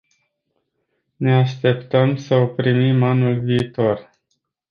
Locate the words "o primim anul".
2.35-3.39